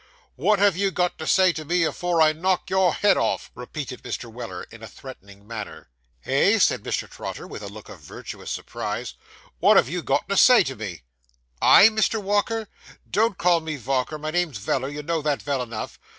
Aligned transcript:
'What 0.35 0.57
have 0.57 0.75
you 0.75 0.89
got 0.89 1.19
to 1.19 1.27
say 1.27 1.53
to 1.53 1.63
me, 1.63 1.83
afore 1.83 2.23
I 2.23 2.33
knock 2.33 2.71
your 2.71 2.91
head 2.91 3.17
off?' 3.17 3.51
repeated 3.53 4.01
Mr. 4.01 4.31
Weller, 4.33 4.63
in 4.71 4.81
a 4.81 4.87
threatening 4.87 5.45
manner. 5.45 5.89
'Eh!' 6.25 6.57
said 6.57 6.81
Mr. 6.81 7.07
Trotter, 7.07 7.45
with 7.45 7.61
a 7.61 7.67
look 7.69 7.87
of 7.87 7.99
virtuous 7.99 8.49
surprise. 8.49 9.13
'What 9.59 9.77
have 9.77 9.89
you 9.89 10.01
got 10.01 10.27
to 10.27 10.37
say 10.37 10.63
to 10.63 10.75
me?' 10.75 11.03
'I, 11.61 11.89
Mr. 11.89 12.19
Walker!' 12.19 12.67
'Don't 13.07 13.37
call 13.37 13.59
me 13.59 13.77
Valker; 13.77 14.17
my 14.19 14.31
name's 14.31 14.57
Veller; 14.57 14.89
you 14.89 15.03
know 15.03 15.21
that 15.21 15.39
vell 15.43 15.61
enough. 15.61 15.99